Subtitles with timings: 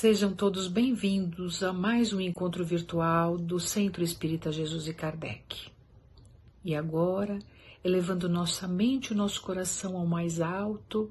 [0.00, 5.72] Sejam todos bem-vindos a mais um encontro virtual do Centro Espírita Jesus e Kardec.
[6.64, 7.40] E agora,
[7.82, 11.10] elevando nossa mente e nosso coração ao mais alto,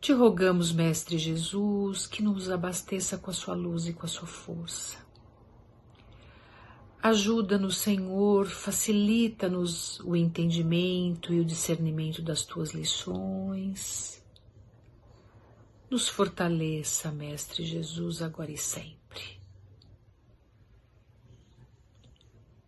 [0.00, 4.26] te rogamos, Mestre Jesus, que nos abasteça com a sua luz e com a sua
[4.26, 4.96] força.
[7.02, 14.17] Ajuda-nos, Senhor, facilita-nos o entendimento e o discernimento das tuas lições
[15.90, 19.38] nos fortaleça, Mestre Jesus, agora e sempre.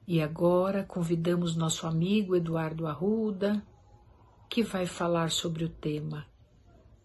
[0.06, 3.62] E agora convidamos nosso amigo Eduardo Arruda,
[4.48, 6.26] que vai falar sobre o tema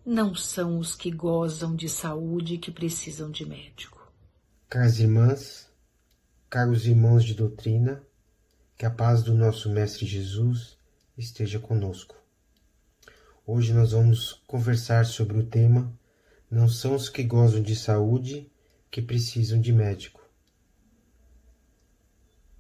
[0.04, 4.12] Não são os que gozam de saúde que precisam de médico.
[4.70, 5.70] Caras irmãs,
[6.50, 8.02] caros irmãos de doutrina,
[8.78, 10.78] que a paz do nosso Mestre Jesus
[11.18, 12.16] esteja conosco.
[13.46, 15.94] Hoje nós vamos conversar sobre o tema
[16.50, 18.50] não são os que gozam de saúde
[18.92, 20.22] que precisam de médico.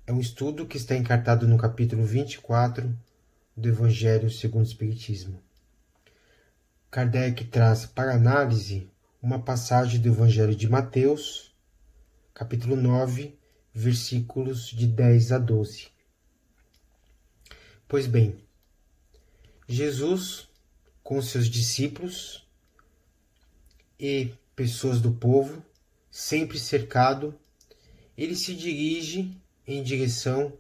[0.08, 2.96] É um estudo que está encartado no capítulo 24
[3.56, 5.42] do Evangelho segundo o Espiritismo.
[6.92, 8.90] Kardec traz para análise
[9.22, 11.56] uma passagem do Evangelho de Mateus,
[12.34, 13.38] capítulo 9,
[13.74, 15.88] versículos de 10 a 12.
[17.88, 18.38] Pois bem,
[19.68, 20.48] Jesus,
[21.04, 22.45] com seus discípulos,
[24.00, 25.64] e pessoas do povo,
[26.10, 27.38] sempre cercado,
[28.18, 29.36] ele se dirige
[29.68, 30.54] em direção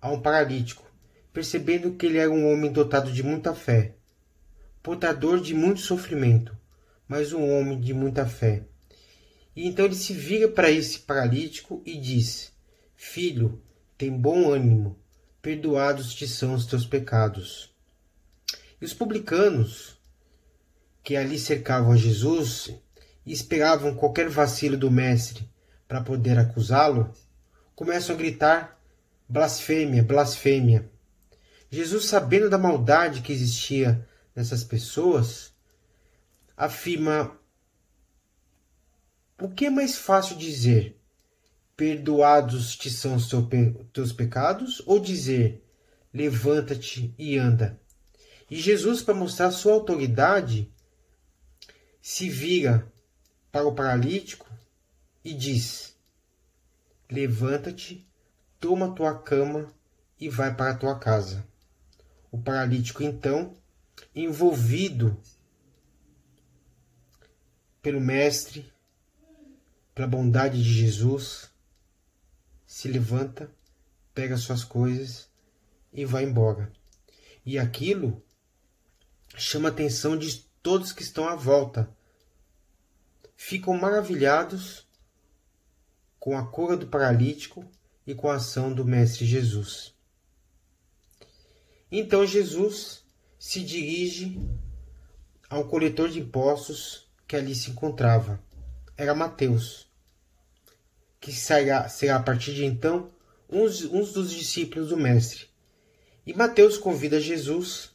[0.00, 0.84] a um paralítico,
[1.32, 3.94] percebendo que ele era um homem dotado de muita fé,
[4.82, 6.56] portador de muito sofrimento,
[7.08, 8.64] mas um homem de muita fé.
[9.56, 12.52] E então ele se vira para esse paralítico e diz:
[12.94, 13.62] Filho,
[13.96, 14.98] tem bom ânimo,
[15.40, 17.72] perdoados te são os teus pecados.
[18.80, 19.93] E os publicanos,
[21.04, 22.74] que ali cercavam Jesus
[23.26, 25.46] e esperavam qualquer vacilo do Mestre
[25.86, 27.12] para poder acusá-lo,
[27.76, 28.80] começam a gritar
[29.28, 30.90] blasfêmia, blasfêmia.
[31.70, 35.52] Jesus, sabendo da maldade que existia nessas pessoas,
[36.56, 37.38] afirma:
[39.38, 40.98] O que é mais fácil dizer?
[41.76, 43.28] Perdoados te são os
[43.92, 44.82] teus pecados?
[44.86, 45.62] Ou dizer:
[46.12, 47.78] Levanta-te e anda?
[48.50, 50.72] E Jesus, para mostrar sua autoridade,
[52.04, 52.86] se vira
[53.50, 54.46] para o paralítico
[55.24, 55.96] e diz:
[57.10, 58.06] Levanta-te,
[58.60, 59.72] toma tua cama
[60.20, 61.48] e vai para a tua casa.
[62.30, 63.56] O paralítico, então,
[64.14, 65.18] envolvido
[67.80, 68.70] pelo Mestre,
[69.94, 71.50] pela bondade de Jesus,
[72.66, 73.50] se levanta,
[74.12, 75.30] pega suas coisas
[75.90, 76.70] e vai embora.
[77.46, 78.22] E aquilo
[79.38, 81.94] chama a atenção de todos que estão à volta
[83.36, 84.88] ficam maravilhados
[86.18, 87.70] com a cura do paralítico
[88.06, 89.94] e com a ação do Mestre Jesus.
[91.92, 93.04] Então Jesus
[93.38, 94.40] se dirige
[95.50, 98.42] ao coletor de impostos que ali se encontrava.
[98.96, 99.86] Era Mateus,
[101.20, 103.12] que será, será a partir de então
[103.50, 105.46] um, um dos discípulos do Mestre.
[106.24, 107.92] E Mateus convida Jesus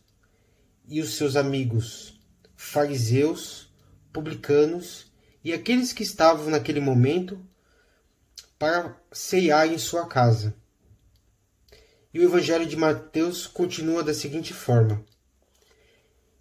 [0.87, 2.18] e os seus amigos
[2.61, 3.71] fariseus,
[4.11, 5.09] publicanos
[5.41, 7.39] e aqueles que estavam naquele momento
[8.59, 10.53] para ceiar em sua casa.
[12.13, 15.03] E o Evangelho de Mateus continua da seguinte forma: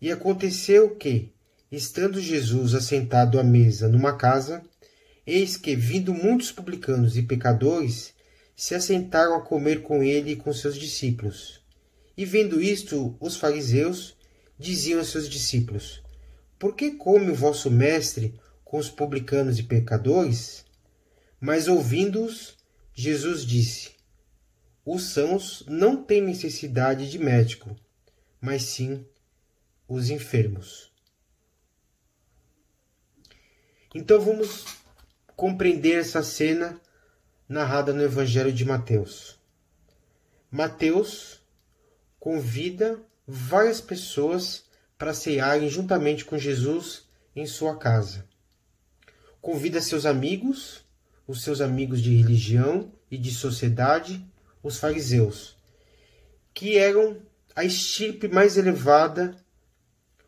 [0.01, 1.33] E aconteceu que,
[1.71, 4.62] estando Jesus assentado à mesa numa casa,
[5.25, 8.12] eis que, vindo muitos publicanos e pecadores,
[8.56, 11.61] se assentaram a comer com ele e com seus discípulos.
[12.17, 14.17] E vendo isto, os fariseus
[14.59, 16.03] diziam a seus discípulos:
[16.59, 20.65] por que come o vosso mestre com os publicanos e pecadores?
[21.41, 22.57] Mas ouvindo-os,
[22.93, 23.93] Jesus disse:
[24.85, 27.77] Os sãos não têm necessidade de médico,
[28.41, 29.06] mas sim
[29.87, 30.93] os enfermos.
[33.94, 34.65] Então vamos
[35.35, 36.81] compreender essa cena
[37.49, 39.38] narrada no Evangelho de Mateus.
[40.50, 41.41] Mateus
[42.19, 44.68] convida várias pessoas
[44.99, 47.05] para cearem juntamente com Jesus
[47.35, 48.27] em sua casa.
[49.41, 50.85] Convida seus amigos,
[51.27, 54.27] os seus amigos de religião e de sociedade,
[54.62, 55.56] os fariseus,
[56.53, 57.23] que eram
[57.55, 59.37] a estirpe mais elevada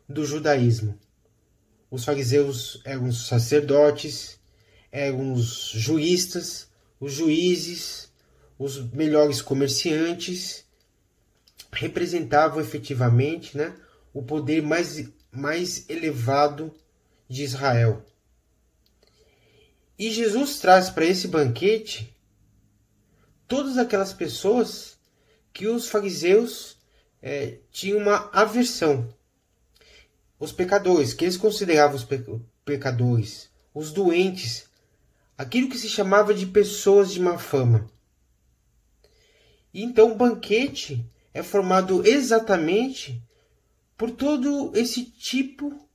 [0.07, 0.97] do judaísmo.
[1.89, 4.39] Os fariseus eram os sacerdotes,
[4.91, 6.69] eram os juristas,
[6.99, 8.11] os juízes,
[8.57, 10.65] os melhores comerciantes,
[11.73, 13.73] representavam efetivamente né,
[14.13, 16.73] o poder mais, mais elevado
[17.27, 18.05] de Israel.
[19.97, 22.15] E Jesus traz para esse banquete
[23.47, 24.97] todas aquelas pessoas
[25.53, 26.77] que os fariseus
[27.21, 29.13] é, tinham uma aversão.
[30.39, 32.07] Os pecadores, que eles consideravam os
[32.65, 34.65] pecadores, os doentes,
[35.37, 37.89] aquilo que se chamava de pessoas de má fama.
[39.73, 43.21] E então o banquete é formado exatamente
[44.01, 45.87] por todo esse tipo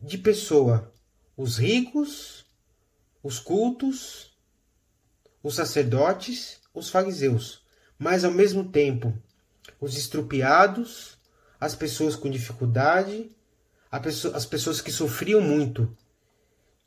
[0.00, 0.90] de pessoa:
[1.36, 2.46] os ricos,
[3.22, 4.34] os cultos,
[5.42, 7.62] os sacerdotes, os fariseus,
[7.98, 9.12] mas ao mesmo tempo
[9.78, 11.18] os estrupiados,
[11.60, 13.30] as pessoas com dificuldade,
[13.90, 15.94] as pessoas que sofriam muito,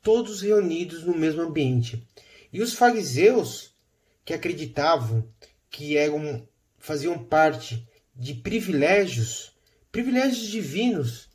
[0.02, 2.04] todos reunidos no mesmo ambiente.
[2.52, 3.76] E os fariseus,
[4.24, 5.24] que acreditavam
[5.70, 9.56] que eram, faziam parte de privilégios,
[9.90, 11.28] privilégios divinos,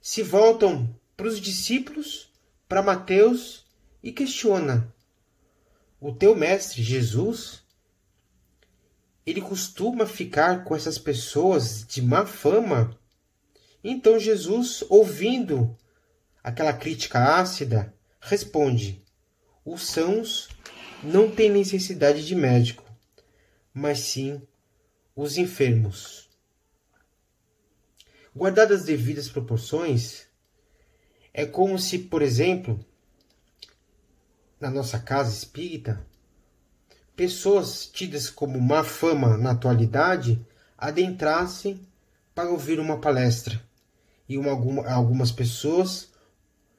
[0.00, 2.30] se voltam para os discípulos,
[2.68, 3.66] para Mateus
[4.02, 4.94] e questiona:
[6.00, 7.62] o teu mestre Jesus,
[9.24, 12.96] ele costuma ficar com essas pessoas de má fama?
[13.82, 15.76] Então Jesus, ouvindo
[16.42, 19.02] aquela crítica ácida, responde:
[19.64, 20.48] os sãos
[21.02, 22.84] não têm necessidade de médico,
[23.74, 24.40] mas sim
[25.14, 26.25] os enfermos.
[28.36, 30.26] Guardadas as devidas proporções,
[31.32, 32.78] é como se, por exemplo,
[34.60, 36.04] na nossa casa espírita,
[37.16, 40.46] pessoas tidas como má fama na atualidade
[40.76, 41.80] adentrassem
[42.34, 43.58] para ouvir uma palestra
[44.28, 44.50] e uma,
[44.86, 46.10] algumas pessoas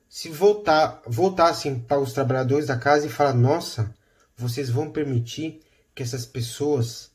[0.08, 3.92] se voltar, voltassem para os trabalhadores da casa e falar: Nossa,
[4.36, 5.62] vocês vão permitir
[5.96, 7.10] que essas pessoas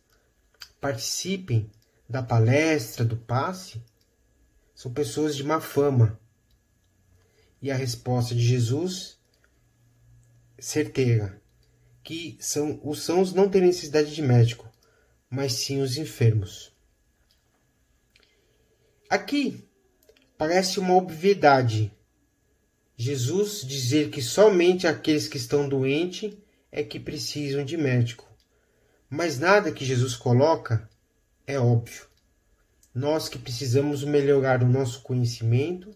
[0.81, 1.71] participem
[2.09, 3.81] da palestra, do passe?
[4.83, 6.19] São pessoas de má fama.
[7.61, 9.17] E a resposta de Jesus,
[10.59, 11.41] certeira,
[12.03, 14.69] que são, os sãos não têm necessidade de médico,
[15.31, 16.75] mas sim os enfermos.
[19.09, 19.65] Aqui
[20.37, 21.97] parece uma obviedade
[22.97, 26.37] Jesus dizer que somente aqueles que estão doentes
[26.73, 28.29] é que precisam de médico.
[29.09, 30.91] Mas nada que Jesus coloca
[31.47, 32.11] é óbvio.
[32.95, 35.95] Nós que precisamos melhorar o nosso conhecimento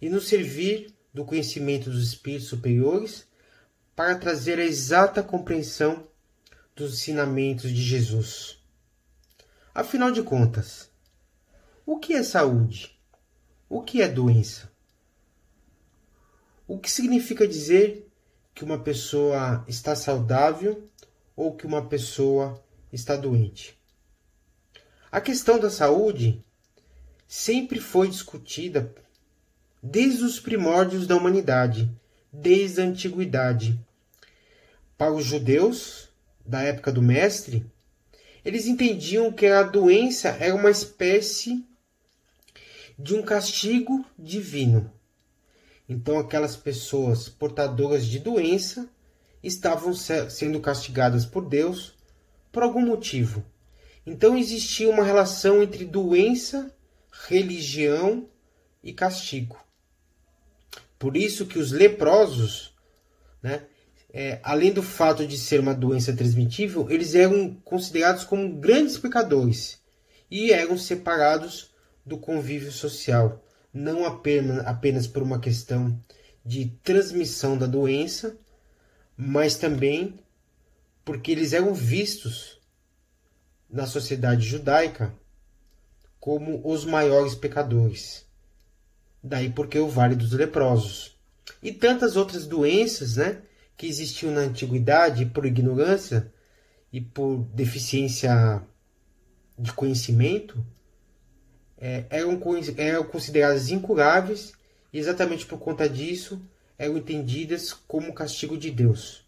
[0.00, 3.26] e nos servir do conhecimento dos espíritos superiores
[3.94, 6.06] para trazer a exata compreensão
[6.74, 8.58] dos ensinamentos de Jesus.
[9.74, 10.90] Afinal de contas,
[11.86, 12.98] o que é saúde?
[13.68, 14.70] O que é doença?
[16.66, 18.10] O que significa dizer
[18.54, 20.88] que uma pessoa está saudável
[21.34, 22.62] ou que uma pessoa
[22.92, 23.81] está doente?
[25.12, 26.42] A questão da saúde
[27.28, 28.94] sempre foi discutida
[29.82, 31.90] desde os primórdios da humanidade,
[32.32, 33.78] desde a antiguidade.
[34.96, 36.08] Para os judeus,
[36.46, 37.70] da época do Mestre,
[38.42, 41.62] eles entendiam que a doença era uma espécie
[42.98, 44.90] de um castigo divino.
[45.86, 48.88] Então, aquelas pessoas portadoras de doença
[49.42, 51.92] estavam sendo castigadas por Deus
[52.50, 53.44] por algum motivo.
[54.06, 56.74] Então, existia uma relação entre doença,
[57.28, 58.28] religião
[58.82, 59.56] e castigo.
[60.98, 62.74] Por isso que os leprosos,
[63.42, 63.64] né,
[64.12, 69.80] é, além do fato de ser uma doença transmitível, eles eram considerados como grandes pecadores
[70.30, 71.72] e eram separados
[72.04, 73.42] do convívio social
[73.72, 75.98] não apenas, apenas por uma questão
[76.44, 78.36] de transmissão da doença,
[79.16, 80.18] mas também
[81.04, 82.60] porque eles eram vistos
[83.72, 85.14] na sociedade judaica
[86.20, 88.26] como os maiores pecadores.
[89.22, 91.16] Daí porque o Vale dos Leprosos.
[91.62, 93.42] E tantas outras doenças né,
[93.76, 96.32] que existiam na antiguidade por ignorância
[96.92, 98.62] e por deficiência
[99.58, 100.64] de conhecimento
[101.78, 102.38] é, eram,
[102.76, 104.52] eram consideradas incuráveis
[104.92, 106.40] e exatamente por conta disso
[106.78, 109.24] eram entendidas como castigo de Deus.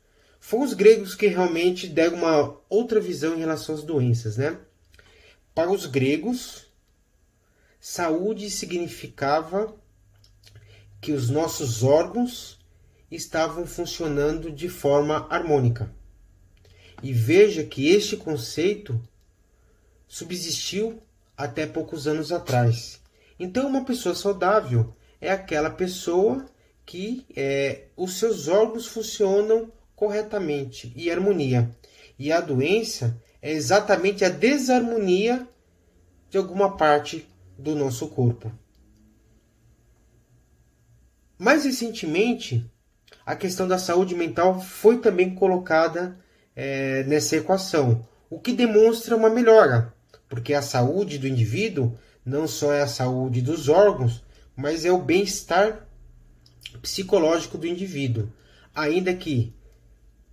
[0.46, 4.58] Foram os gregos que realmente deram uma outra visão em relação às doenças, né?
[5.54, 6.66] Para os gregos,
[7.80, 9.74] saúde significava
[11.00, 12.58] que os nossos órgãos
[13.10, 15.90] estavam funcionando de forma harmônica.
[17.02, 19.00] E veja que este conceito
[20.06, 21.02] subsistiu
[21.34, 23.00] até poucos anos atrás.
[23.40, 26.44] Então, uma pessoa saudável é aquela pessoa
[26.84, 31.70] que é, os seus órgãos funcionam corretamente e harmonia.
[32.18, 35.46] E a doença é exatamente a desarmonia
[36.30, 38.52] de alguma parte do nosso corpo.
[41.38, 42.70] Mais recentemente,
[43.26, 46.18] a questão da saúde mental foi também colocada
[46.54, 49.92] é, nessa equação, o que demonstra uma melhora,
[50.28, 54.24] porque a saúde do indivíduo não só é a saúde dos órgãos,
[54.56, 55.86] mas é o bem-estar
[56.80, 58.28] psicológico do indivíduo.
[58.74, 59.52] Ainda que,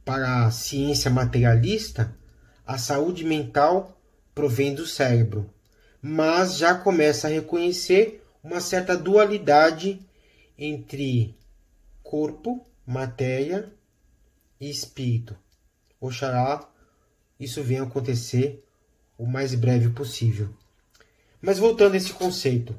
[0.04, 2.16] para a ciência materialista,
[2.66, 3.98] a saúde mental
[4.34, 5.50] provém do cérebro,
[6.02, 10.00] mas já começa a reconhecer uma certa dualidade
[10.58, 11.36] entre
[12.02, 13.72] corpo, matéria
[14.60, 15.38] e espírito.
[16.00, 16.68] Oxalá
[17.40, 18.64] isso venha acontecer
[19.18, 20.50] o mais breve possível.
[21.42, 22.76] Mas voltando a esse conceito,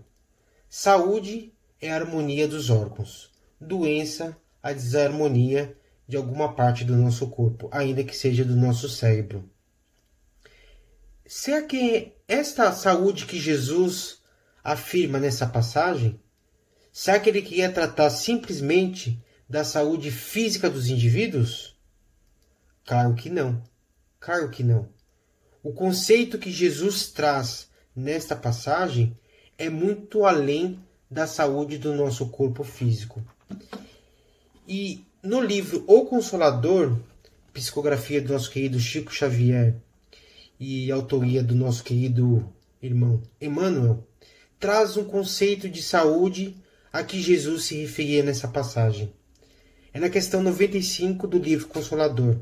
[0.69, 7.69] saúde é a harmonia dos órgãos, doença a desarmonia de alguma parte do nosso corpo,
[7.73, 9.49] ainda que seja do nosso cérebro.
[11.27, 14.21] Será que esta saúde que Jesus
[14.63, 16.21] afirma nessa passagem,
[16.93, 21.77] será que ele queria tratar simplesmente da saúde física dos indivíduos?
[22.85, 23.63] Claro que não.
[24.21, 24.89] Claro que não.
[25.63, 29.17] O conceito que Jesus traz nesta passagem
[29.59, 30.79] é muito além
[31.11, 33.23] da saúde do nosso corpo físico.
[34.67, 36.99] E no livro O Consolador,
[37.53, 39.77] psicografia do nosso querido Chico Xavier
[40.59, 42.53] e autoria do nosso querido
[42.83, 44.05] irmão Emmanuel,
[44.59, 46.57] traz um conceito de saúde
[46.93, 49.13] a que Jesus se referia nessa passagem.
[49.93, 52.41] É na questão 95 do livro Consolador.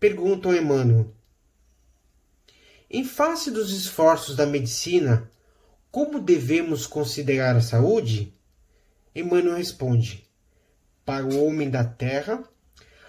[0.00, 1.14] Pergunta ao Emmanuel:
[2.90, 5.30] Em face dos esforços da medicina,
[5.92, 8.34] como devemos considerar a saúde?
[9.14, 10.28] Emmanuel responde:
[11.04, 12.42] Para o homem da terra,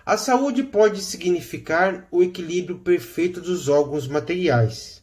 [0.05, 5.01] a saúde pode significar o equilíbrio perfeito dos órgãos materiais.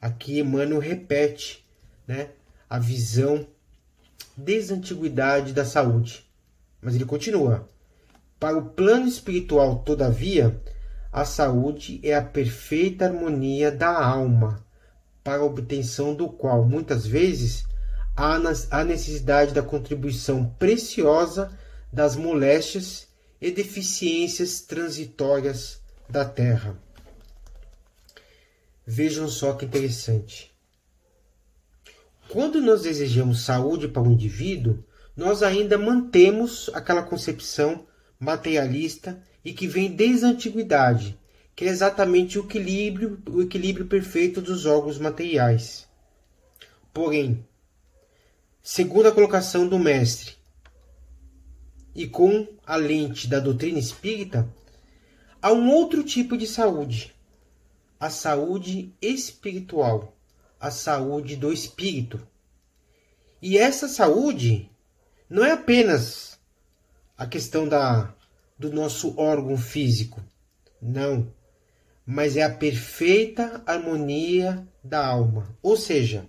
[0.00, 1.64] Aqui Emmanuel repete
[2.06, 2.30] né,
[2.68, 3.46] a visão
[4.36, 6.26] desde a antiguidade da saúde.
[6.80, 7.68] Mas ele continua:
[8.40, 10.60] Para o plano espiritual, todavia,
[11.12, 14.64] a saúde é a perfeita harmonia da alma,
[15.22, 17.64] para a obtenção do qual, muitas vezes,
[18.16, 21.56] a necessidade da contribuição preciosa
[21.92, 23.08] das moléstias
[23.40, 26.76] e deficiências transitórias da terra.
[28.86, 30.52] Vejam só que interessante.
[32.28, 34.84] Quando nós desejamos saúde para o indivíduo,
[35.16, 37.86] nós ainda mantemos aquela concepção
[38.18, 41.18] materialista e que vem desde a antiguidade,
[41.54, 45.86] que é exatamente o equilíbrio, o equilíbrio perfeito dos órgãos materiais.
[46.92, 47.44] Porém,
[48.62, 50.36] segundo a colocação do mestre,
[51.94, 54.48] e com a lente da doutrina espírita,
[55.40, 57.14] há um outro tipo de saúde,
[57.98, 60.16] a saúde espiritual,
[60.60, 62.24] a saúde do espírito.
[63.40, 64.70] E essa saúde
[65.28, 66.38] não é apenas
[67.18, 68.14] a questão da,
[68.58, 70.22] do nosso órgão físico,
[70.80, 71.32] não,
[72.06, 75.56] mas é a perfeita harmonia da alma.
[75.62, 76.26] Ou seja,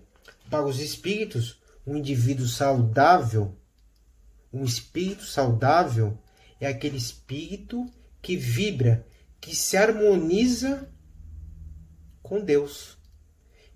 [0.50, 3.58] para os espíritos, um indivíduo saudável,
[4.52, 6.18] um espírito saudável
[6.60, 7.86] é aquele espírito
[8.22, 9.06] que vibra,
[9.42, 10.90] que se harmoniza
[12.22, 12.98] com Deus,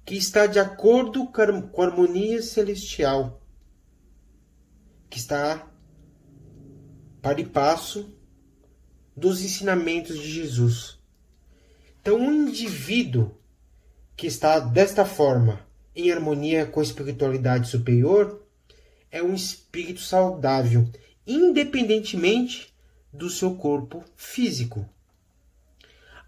[0.06, 3.42] que está de acordo com a harmonia celestial,
[5.10, 5.70] que está
[7.22, 8.16] para e passo
[9.16, 10.98] dos ensinamentos de Jesus.
[12.00, 13.38] Então, um indivíduo
[14.16, 15.67] que está desta forma,
[15.98, 18.46] em harmonia com a espiritualidade superior,
[19.10, 20.88] é um espírito saudável,
[21.26, 22.72] independentemente
[23.12, 24.88] do seu corpo físico.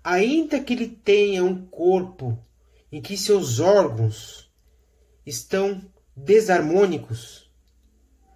[0.04, 2.44] Ainda que ele tenha um corpo
[2.92, 4.52] em que seus órgãos
[5.24, 5.80] estão
[6.16, 7.52] desarmônicos,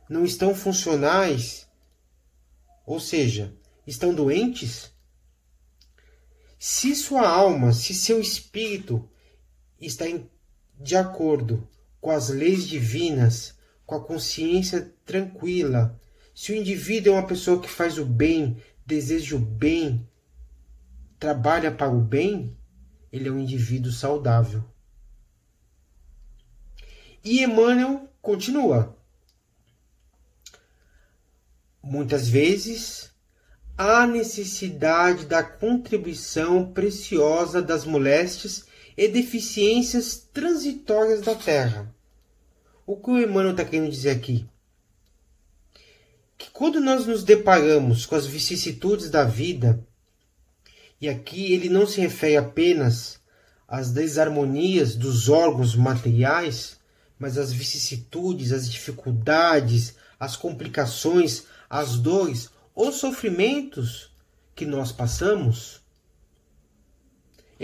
[0.07, 1.67] não estão funcionais,
[2.85, 4.93] ou seja, estão doentes,
[6.59, 9.09] se sua alma, se seu espírito
[9.81, 10.29] está em,
[10.83, 11.65] de acordo
[12.01, 15.97] com as leis divinas, com a consciência tranquila,
[16.35, 20.05] se o indivíduo é uma pessoa que faz o bem, deseja o bem,
[21.17, 22.57] trabalha para o bem,
[23.11, 24.61] ele é um indivíduo saudável.
[27.23, 28.97] E Emmanuel continua.
[31.81, 33.11] Muitas vezes
[33.77, 38.65] há necessidade da contribuição preciosa das moléstias
[38.97, 41.93] e deficiências transitórias da Terra.
[42.85, 44.45] O que o Emmanuel está querendo dizer aqui?
[46.37, 49.85] Que quando nós nos deparamos com as vicissitudes da vida,
[50.99, 53.19] e aqui ele não se refere apenas
[53.67, 56.77] às desarmonias dos órgãos materiais,
[57.17, 64.11] mas às vicissitudes, às dificuldades, às complicações, às dores, os sofrimentos
[64.55, 65.82] que nós passamos,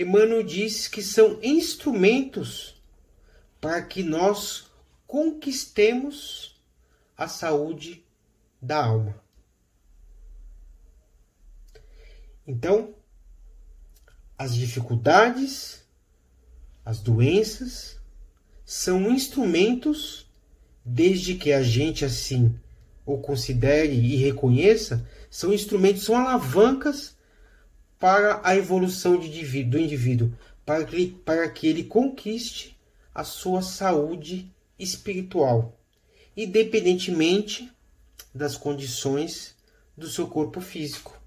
[0.02, 2.82] Emmanuel diz que são instrumentos
[3.60, 4.68] para que nós
[5.06, 6.56] conquistemos
[7.18, 8.06] a saúde
[8.62, 9.22] da alma.
[12.48, 12.96] Então,
[14.38, 15.84] as dificuldades,
[16.86, 18.00] as doenças,
[18.66, 20.26] são instrumentos,
[20.86, 22.58] desde que a gente assim
[23.06, 27.18] o considere e reconheça, são instrumentos, são alavancas
[28.00, 29.26] para a evolução do
[29.78, 30.34] indivíduo,
[30.66, 32.80] para que, para que ele conquiste
[33.14, 35.78] a sua saúde espiritual,
[36.36, 37.70] independentemente
[38.34, 39.56] das condições
[39.98, 41.20] do seu corpo físico.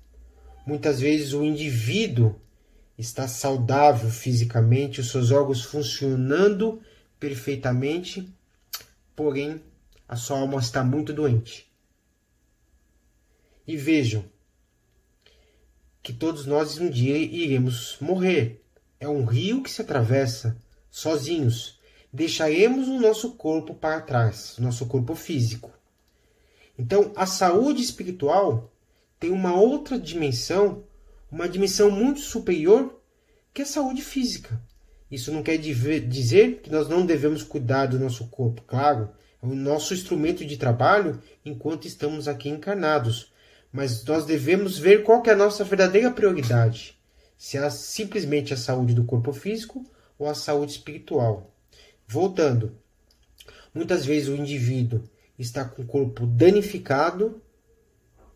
[0.66, 2.40] Muitas vezes o indivíduo
[2.96, 6.80] está saudável fisicamente, os seus órgãos funcionando
[7.20, 8.32] perfeitamente,
[9.14, 9.60] porém
[10.08, 11.70] a sua alma está muito doente.
[13.66, 14.24] E vejam
[16.02, 18.64] que todos nós um dia iremos morrer.
[18.98, 20.56] É um rio que se atravessa
[20.90, 21.78] sozinhos.
[22.12, 25.70] Deixaremos o nosso corpo para trás, nosso corpo físico.
[26.78, 28.72] Então, a saúde espiritual
[29.18, 30.84] tem uma outra dimensão
[31.32, 33.00] uma dimensão muito superior
[33.54, 34.60] que a saúde física.
[35.10, 39.08] Isso não quer dizer que nós não devemos cuidar do nosso corpo, claro,
[39.42, 43.31] é o nosso instrumento de trabalho enquanto estamos aqui encarnados.
[43.72, 46.98] Mas nós devemos ver qual é a nossa verdadeira prioridade.
[47.38, 49.84] Se é simplesmente a saúde do corpo físico
[50.18, 51.52] ou a saúde espiritual.
[52.06, 52.76] Voltando,
[53.74, 55.02] muitas vezes o indivíduo
[55.38, 57.42] está com o corpo danificado,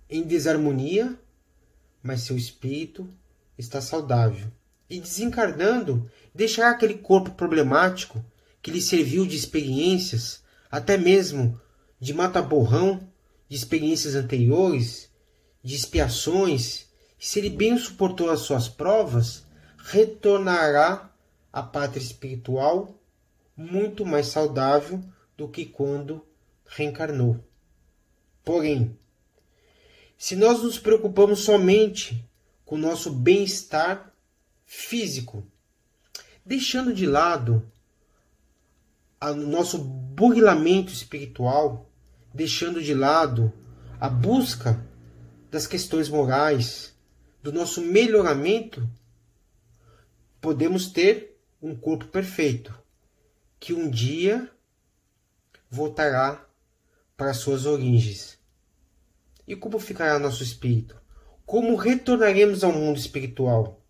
[0.09, 1.19] em desarmonia,
[2.03, 3.09] mas seu espírito
[3.59, 4.51] está saudável.
[4.89, 8.25] E desencarnando, deixará aquele corpo problemático
[8.63, 11.61] que lhe serviu de experiências, até mesmo
[12.01, 13.07] de mata-borrão,
[13.49, 15.11] de experiências anteriores,
[15.67, 16.87] de expiações,
[17.19, 19.45] se ele bem suportou as suas provas,
[19.77, 21.11] retornará
[21.53, 22.97] à pátria espiritual
[23.57, 25.03] muito mais saudável
[25.37, 26.25] do que quando
[26.69, 27.45] reencarnou.
[28.45, 28.97] Porém,
[30.17, 32.25] se nós nos preocupamos somente
[32.65, 34.15] com o nosso bem-estar
[34.65, 35.45] físico,
[36.45, 37.69] deixando de lado
[39.21, 41.91] o nosso burilamento espiritual,
[42.33, 43.53] deixando de lado
[43.99, 44.87] a busca
[45.51, 46.95] das questões morais,
[47.43, 48.89] do nosso melhoramento,
[50.41, 52.77] podemos ter um corpo perfeito,
[53.59, 54.51] que um dia
[55.71, 56.45] voltará
[57.17, 58.39] para suas origens.
[59.47, 61.01] E como ficará nosso espírito?
[61.45, 63.81] Como retornaremos ao mundo espiritual?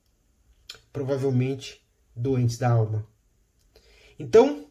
[0.93, 1.83] Provavelmente
[2.15, 3.07] doentes da alma.
[4.19, 4.71] Então,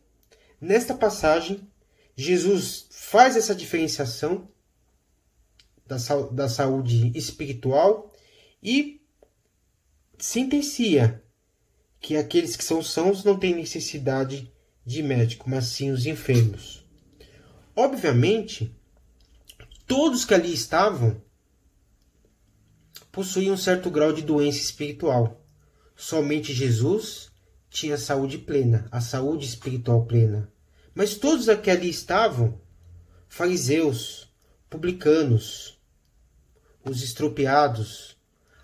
[0.61, 1.67] nesta passagem,
[2.15, 4.47] Jesus faz essa diferenciação
[5.85, 5.97] da,
[6.31, 8.11] da saúde espiritual
[8.61, 9.01] e
[10.17, 11.23] sentencia
[11.99, 14.51] que aqueles que são sãos não têm necessidade
[14.85, 16.85] de médico, mas sim os enfermos.
[17.75, 18.75] Obviamente,
[19.87, 21.21] todos que ali estavam
[23.11, 25.41] possuíam um certo grau de doença espiritual.
[25.95, 27.31] Somente Jesus
[27.69, 30.51] tinha saúde plena, a saúde espiritual plena.
[30.93, 32.59] Mas todos que ali estavam,
[33.27, 34.33] fariseus,
[34.69, 35.74] publicanos,
[36.85, 38.15] os estropiados,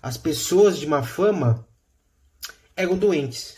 [0.02, 1.68] as pessoas de má fama,
[2.76, 3.56] eram doentes.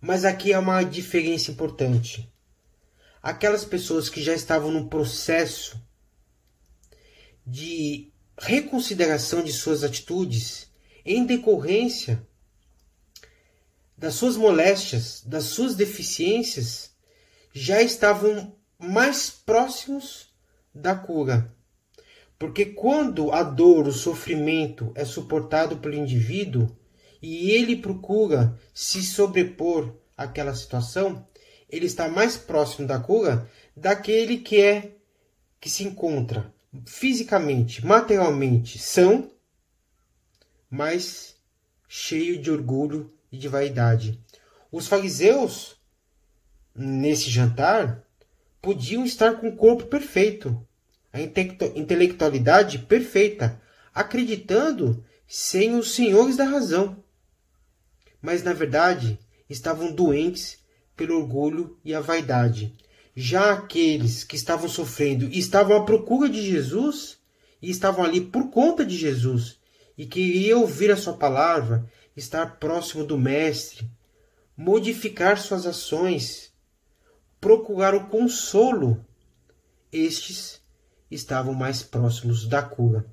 [0.00, 2.30] Mas aqui há uma diferença importante.
[3.22, 5.80] Aquelas pessoas que já estavam no processo
[7.46, 10.70] de reconsideração de suas atitudes
[11.04, 12.26] em decorrência
[13.96, 16.90] das suas moléstias, das suas deficiências,
[17.52, 20.32] já estavam mais próximos
[20.74, 21.54] da cura.
[22.42, 26.76] Porque quando a dor, o sofrimento é suportado pelo indivíduo
[27.22, 31.24] e ele procura se sobrepor àquela situação,
[31.70, 34.96] ele está mais próximo da cura daquele que é
[35.60, 36.52] que se encontra
[36.84, 39.30] fisicamente, materialmente são,
[40.68, 41.36] mas
[41.86, 44.20] cheio de orgulho e de vaidade.
[44.72, 45.76] Os fariseus,
[46.74, 48.04] nesse jantar,
[48.60, 50.66] podiam estar com o corpo perfeito,
[51.12, 53.60] a intelectualidade perfeita,
[53.94, 57.02] acreditando sem os senhores da razão.
[58.20, 60.58] Mas, na verdade, estavam doentes
[60.96, 62.74] pelo orgulho e a vaidade,
[63.14, 67.18] já aqueles que estavam sofrendo e estavam à procura de Jesus,
[67.60, 69.58] e estavam ali por conta de Jesus,
[69.96, 71.84] e queriam ouvir a sua palavra,
[72.16, 73.90] estar próximo do Mestre,
[74.56, 76.52] modificar suas ações,
[77.40, 79.04] procurar o consolo,
[79.92, 80.61] estes
[81.14, 83.06] estavam mais próximos da cura.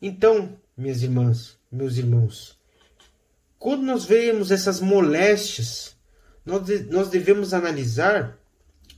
[0.00, 2.56] Então, minhas irmãs, meus irmãos,
[3.58, 5.96] quando nós vemos essas moléstias,
[6.46, 8.38] nós, devemos analisar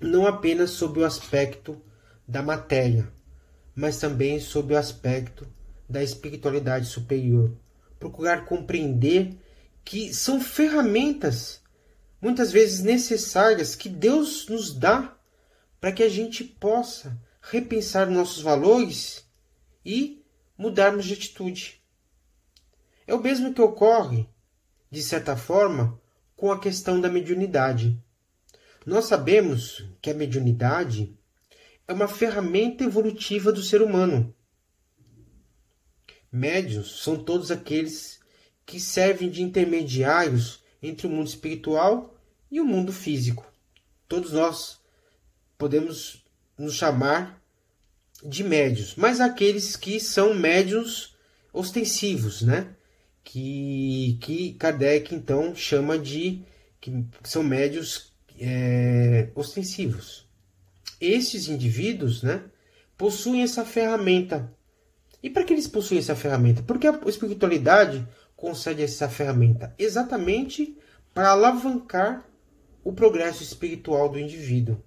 [0.01, 1.81] não apenas sobre o aspecto
[2.29, 3.11] da matéria,
[3.75, 5.49] mas também sobre o aspecto
[5.89, 7.57] da espiritualidade superior.
[7.99, 9.37] Procurar compreender
[9.85, 11.61] que são ferramentas
[12.21, 15.17] muitas vezes necessárias que Deus nos dá
[15.81, 19.25] para que a gente possa repensar nossos valores
[19.85, 20.25] e
[20.57, 21.83] mudarmos de atitude.
[23.07, 24.29] É o mesmo que ocorre,
[24.91, 26.01] de certa forma,
[26.37, 27.99] com a questão da mediunidade.
[28.85, 31.17] Nós sabemos que a mediunidade
[31.87, 34.35] é uma ferramenta evolutiva do ser humano.
[36.31, 38.21] Médios são todos aqueles
[38.65, 42.17] que servem de intermediários entre o mundo espiritual
[42.51, 43.45] e o mundo físico.
[44.07, 44.81] Todos nós
[45.59, 46.25] podemos
[46.61, 47.43] nos chamar
[48.23, 51.17] de médios, mas aqueles que são médios
[51.53, 52.69] ostensivos, né?
[53.25, 56.43] Que, que Kardec então chama de
[56.81, 60.27] que são médios é, ostensivos.
[61.01, 62.43] Esses indivíduos, né,
[62.97, 64.53] possuem essa ferramenta.
[65.23, 66.63] E para que eles possuem essa ferramenta?
[66.63, 70.77] Porque a espiritualidade concede essa ferramenta exatamente
[71.15, 72.27] para alavancar
[72.83, 74.83] o progresso espiritual do indivíduo.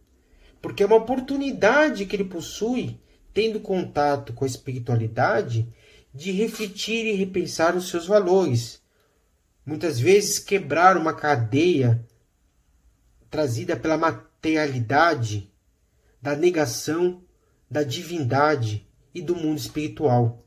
[0.63, 2.97] Porque é uma oportunidade que ele possui,
[3.33, 5.67] tendo contato com a espiritualidade,
[6.13, 8.81] de refletir e repensar os seus valores.
[9.65, 12.07] Muitas vezes quebrar uma cadeia
[13.29, 15.51] trazida pela materialidade,
[16.21, 17.21] da negação
[17.69, 20.45] da divindade e do mundo espiritual.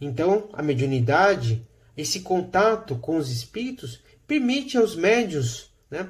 [0.00, 1.66] Então, a mediunidade
[1.96, 6.08] esse contato com os espíritos permite aos médios né,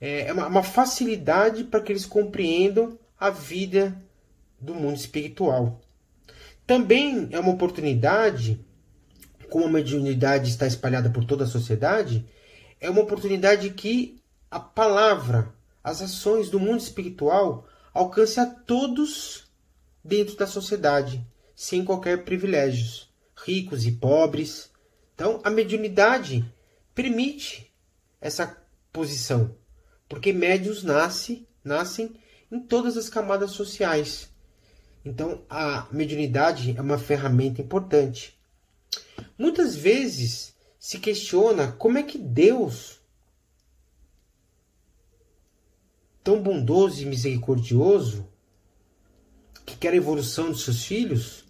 [0.00, 4.00] é uma, uma facilidade para que eles compreendam a vida
[4.60, 5.80] do mundo espiritual.
[6.66, 8.64] Também é uma oportunidade,
[9.50, 12.26] como a mediunidade está espalhada por toda a sociedade,
[12.80, 19.46] é uma oportunidade que a palavra, as ações do mundo espiritual alcance a todos
[20.04, 24.70] dentro da sociedade, sem qualquer privilégios, ricos e pobres,
[25.18, 26.44] então, a mediunidade
[26.94, 27.74] permite
[28.20, 28.56] essa
[28.92, 29.52] posição,
[30.08, 32.14] porque médios nasce, nascem
[32.50, 34.30] em todas as camadas sociais.
[35.04, 38.38] Então, a mediunidade é uma ferramenta importante.
[39.36, 43.00] Muitas vezes se questiona como é que Deus,
[46.22, 48.26] tão bondoso e misericordioso,
[49.66, 51.44] que quer a evolução dos seus filhos,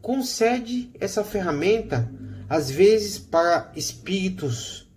[0.00, 2.10] concede essa ferramenta
[2.48, 4.88] às vezes para espíritos,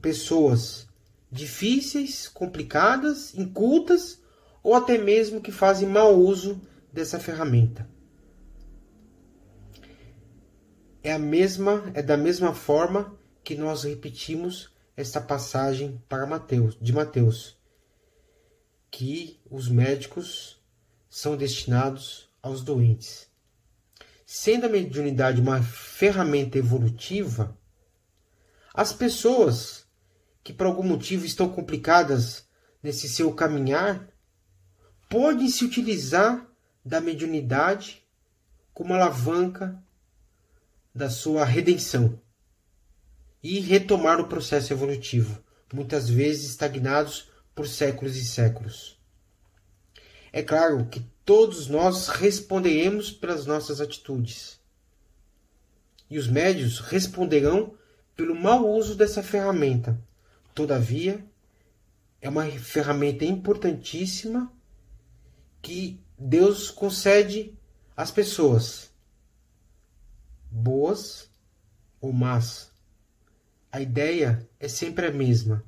[0.00, 0.88] pessoas
[1.32, 4.22] difíceis, complicadas, incultas
[4.62, 6.60] ou até mesmo que fazem mau uso
[6.92, 7.88] dessa ferramenta.
[11.02, 16.92] É a mesma, é da mesma forma que nós repetimos esta passagem para Mateus, de
[16.92, 17.58] Mateus,
[18.90, 20.62] que os médicos
[21.08, 23.26] são destinados aos doentes.
[24.26, 27.56] Sendo a mediunidade uma ferramenta evolutiva,
[28.72, 29.81] as pessoas
[30.42, 32.46] que por algum motivo estão complicadas
[32.82, 34.08] nesse seu caminhar
[35.08, 36.46] podem se utilizar
[36.84, 38.02] da mediunidade
[38.72, 39.80] como alavanca
[40.94, 42.18] da sua redenção
[43.42, 48.98] e retomar o processo evolutivo, muitas vezes estagnados por séculos e séculos.
[50.32, 54.58] É claro que todos nós responderemos pelas nossas atitudes.
[56.08, 57.74] E os médios responderão
[58.16, 59.98] pelo mau uso dessa ferramenta.
[60.54, 61.24] Todavia,
[62.20, 64.52] é uma ferramenta importantíssima
[65.60, 67.58] que Deus concede
[67.96, 68.92] às pessoas,
[70.50, 71.30] boas
[72.00, 72.70] ou más.
[73.70, 75.64] A ideia é sempre a mesma,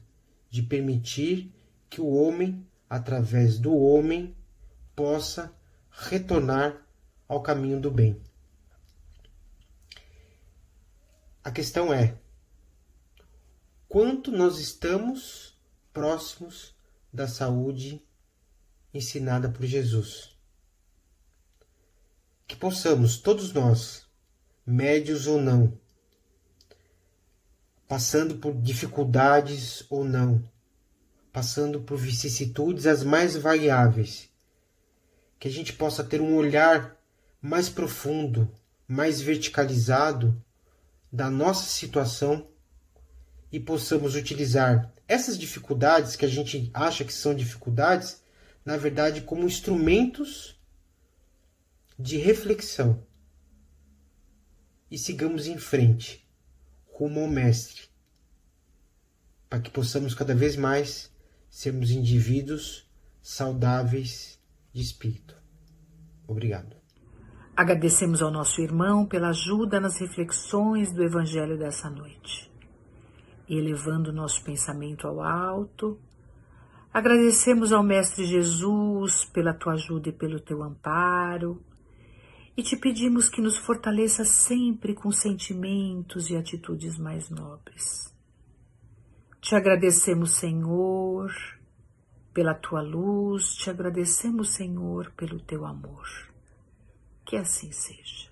[0.51, 1.53] de permitir
[1.89, 4.37] que o homem, através do homem,
[4.95, 5.53] possa
[5.91, 6.87] retornar
[7.27, 8.21] ao caminho do bem.
[11.43, 12.17] A questão é:
[13.95, 15.57] quanto nós estamos
[15.93, 16.75] próximos
[17.13, 18.03] da saúde
[18.93, 20.37] ensinada por Jesus?
[22.45, 24.05] Que possamos, todos nós,
[24.67, 25.79] médios ou não,
[27.87, 30.43] passando por dificuldades ou não,
[31.33, 34.29] passando por vicissitudes as mais variáveis,
[35.39, 37.01] que a gente possa ter um olhar
[37.41, 38.53] mais profundo,
[38.89, 40.37] mais verticalizado
[41.13, 42.53] da nossa situação
[43.55, 48.21] e possamos utilizar essas dificuldades que a gente acha que são dificuldades,
[48.65, 50.61] na verdade, como instrumentos
[51.97, 53.07] de reflexão.
[54.91, 56.29] e sigamos em frente,
[56.87, 57.83] rumo ao Mestre,
[59.49, 61.13] para que possamos cada vez mais
[61.49, 62.89] sermos indivíduos
[63.23, 64.39] saudáveis
[64.73, 65.37] de espírito.
[66.29, 66.77] Obrigado.
[67.57, 72.54] Agradecemos ao nosso irmão pela ajuda nas reflexões do Evangelho dessa noite.
[73.49, 75.99] E elevando nosso pensamento ao alto,
[76.93, 81.63] agradecemos ao Mestre Jesus pela tua ajuda e pelo teu amparo,
[82.57, 88.15] e te pedimos que nos fortaleça sempre com sentimentos e atitudes mais nobres.
[89.41, 91.33] Te agradecemos, Senhor,
[92.33, 96.07] pela tua luz, te agradecemos, Senhor, pelo teu amor.
[97.27, 98.31] Que assim seja.